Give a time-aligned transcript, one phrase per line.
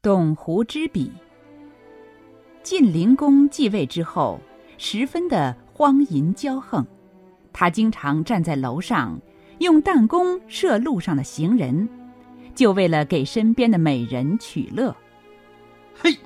[0.00, 1.12] 董狐之笔。
[2.62, 4.40] 晋灵公继位之后，
[4.76, 6.86] 十分的荒淫骄横，
[7.52, 9.18] 他经常站在楼上，
[9.58, 11.88] 用弹弓射路上的行人，
[12.54, 14.94] 就为了给身边的美人取乐。
[16.00, 16.16] 嘿，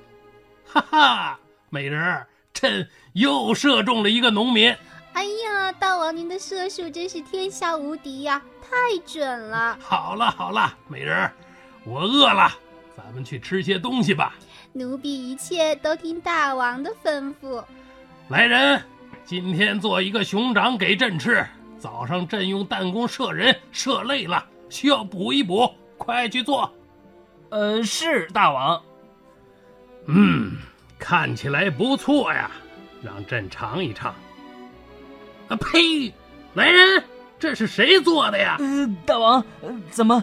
[0.67, 4.69] 哈哈，美人儿，朕又射中了一个农民。
[5.15, 9.79] 哎呀，大王您的射术真是天下无敌呀，太准了！
[9.81, 11.33] 好了好了，美人儿，
[11.87, 12.51] 我饿了，
[12.97, 14.35] 咱们去吃些东西吧。
[14.73, 17.63] 奴婢一切都听大王的吩咐。
[18.29, 18.83] 来人，
[19.25, 21.47] 今天做一个熊掌给朕吃。
[21.79, 26.73] 早上朕用弹弓射人，射累了，需要补一补，快去做。
[27.51, 28.81] 呃，是大王。
[30.07, 30.57] 嗯，
[30.99, 32.51] 看起来不错呀，
[33.03, 34.15] 让朕尝一尝。
[35.49, 36.13] 啊呸！
[36.55, 37.03] 来人，
[37.39, 38.57] 这是谁做的呀？
[38.61, 39.45] 呃，大王，
[39.91, 40.23] 怎么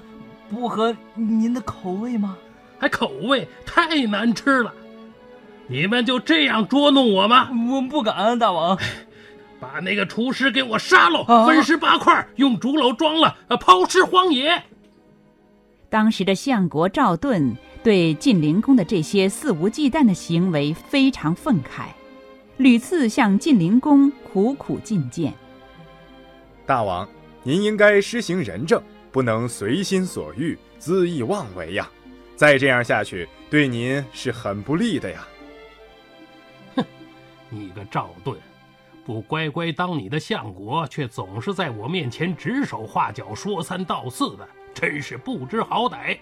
[0.49, 2.37] 不合您的口味吗？
[2.79, 4.73] 还口味太难吃了！
[5.67, 7.49] 你们就这样捉弄我吗？
[7.71, 8.77] 我不敢，大王。
[9.59, 14.63] 把那个厨师给我杀了，分尸八块，用竹篓装了，抛尸荒野。
[15.89, 21.87] 当时的相国赵盾对晋灵公的这些肆无忌惮的行为非常愤慨，
[22.57, 25.33] 屡次向晋灵公苦苦进谏。
[26.65, 27.07] 大王，
[27.43, 31.89] 您应该施行仁政，不能随心所欲、恣意妄为呀！
[32.39, 35.27] 再这样下去，对您是很不利的呀。
[36.77, 36.85] 哼，
[37.49, 38.39] 你个赵盾，
[39.05, 46.17] 不乖乖当你的相国，却总是在我面前指手画脚、说三道四的，真是不知好歹。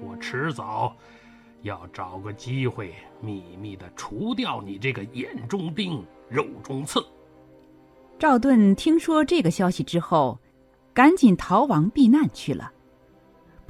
[0.00, 0.96] 我迟早
[1.62, 7.00] 要找个机会，秘密的除掉你这个眼中钉、肉中刺。
[8.18, 10.40] 赵盾听说这个消息之后，
[10.92, 12.72] 赶紧逃亡避难去了。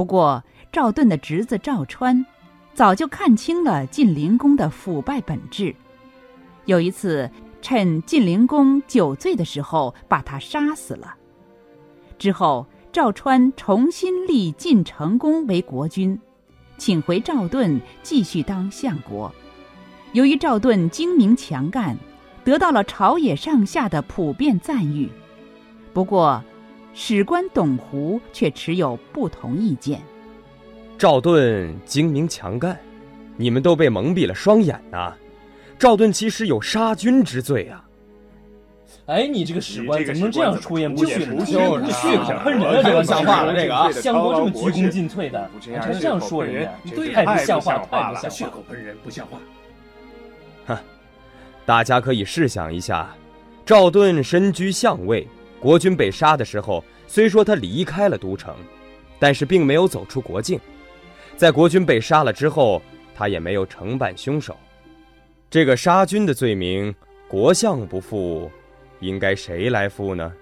[0.01, 2.25] 不过，赵盾的侄子赵川，
[2.73, 5.77] 早就看清了晋灵公的腐败本质。
[6.65, 11.15] 有一次，趁晋灵公酒醉的时候，把他杀死了。
[12.19, 16.19] 之后，赵川重新立晋成公为国君，
[16.79, 19.31] 请回赵盾继续当相国。
[20.13, 21.95] 由于赵盾精明强干，
[22.43, 25.11] 得到了朝野上下的普遍赞誉。
[25.93, 26.43] 不过，
[26.93, 30.01] 史官董狐却持有不同意见。
[30.99, 32.79] 赵盾精明强干，
[33.37, 35.15] 你们都被蒙蔽了双眼呐！
[35.79, 37.83] 赵盾其实有杀君之罪啊！
[39.07, 41.45] 哎，你这个史官怎么能这样出言不逊呢？
[41.45, 43.91] 血口喷人了，这个像话了，这个啊！
[43.91, 48.29] 相国这么鞠躬尽瘁的，还这样说人家，太不像话，太不像话！
[48.29, 49.39] 血口喷人不像话！
[50.67, 50.77] 哼，
[51.65, 53.09] 大家可以试想一下，
[53.65, 55.27] 赵盾身居相位，
[55.61, 58.55] 国君被杀的时候，虽说他离开了都城，
[59.19, 60.59] 但是并没有走出国境。
[61.37, 62.81] 在国君被杀了之后，
[63.15, 64.57] 他也没有承办凶手。
[65.51, 66.95] 这个杀君的罪名，
[67.29, 68.51] 国相不负，
[69.01, 70.33] 应该谁来负呢？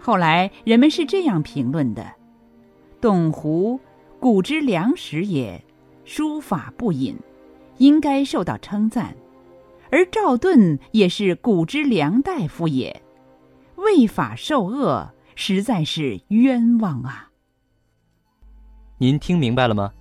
[0.00, 2.04] 后来人们是这样评论的：
[3.00, 3.78] 董狐，
[4.18, 5.62] 古之良史也，
[6.04, 7.16] 书法不隐，
[7.78, 9.14] 应该受到称赞；
[9.90, 13.02] 而赵盾也是古之良大夫也，
[13.84, 17.30] 为法受恶，实在是冤枉啊！
[18.98, 19.92] 您听明白了吗？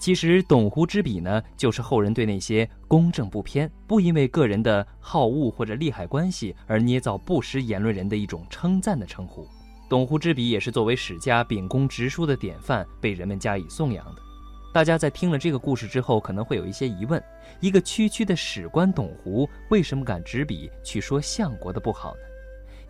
[0.00, 9.46] 其实董狐之笔呢，就是后人对那些公正不偏、不因为个人的好恶或者利害关系而捏造不实言论人的一种称赞的称呼。
[9.88, 14.22] 董狐之笔也是作为史家秉公直书的典范，被人们加以颂扬的。
[14.72, 17.22] 大家在听了这个故事之后，可能会有一些疑问：
[17.60, 22.29] 一个区区的史官董狐，为什么敢执笔去说相国的不好呢？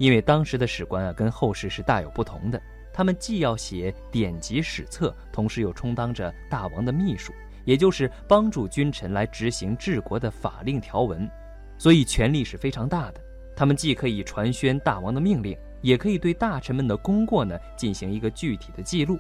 [0.01, 2.59] 因为当时的史官啊，跟后世是大有不同的。
[2.91, 7.35] 他们既要写典籍史册，同时又充当着大王的秘书，
[7.67, 11.31] 也就是帮助君臣来执行治国的法令条文，
[11.77, 13.21] 所以权力是非常大的。
[13.55, 19.19] 他们既可以传宣大王的命令，也可以对大臣们的功过呢进行一个具体的记录。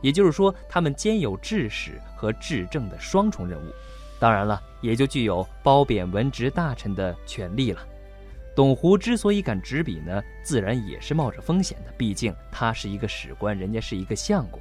[0.00, 3.70] 也就是说，他们兼有治史和治政的双重任务。
[4.18, 7.82] 当然了，也就具有褒贬文职大臣的权利了。
[8.54, 11.92] 董狐之所以敢执笔呢，自然也是冒着风险的。
[11.96, 14.60] 毕竟他是一个史官，人家是一个相国，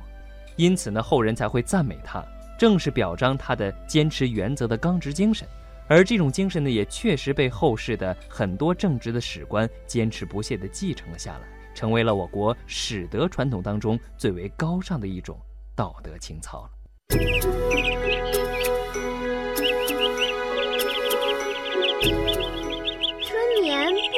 [0.55, 2.23] 因此呢，后人才会赞美他，
[2.57, 5.45] 正是表彰他的坚持原则的刚直精神。
[5.89, 11.41] 而这种精神呢，也确实被后世的很多正直的史官坚持不懈地继承了下来，
[11.75, 15.37] 成为了我国史德传统当中最为高尚的一种
[15.75, 16.69] 道德情操了。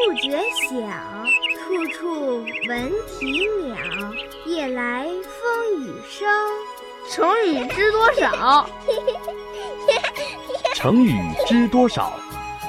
[0.06, 0.38] 不觉
[0.70, 0.78] 晓，
[1.58, 3.76] 处处闻啼鸟。
[4.46, 6.28] 夜来风雨声。
[7.10, 8.70] 成语知多少？
[10.76, 11.18] 成语
[11.48, 12.14] 知多少？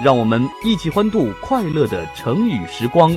[0.02, 3.16] 让我们一起欢度快乐的成语时光。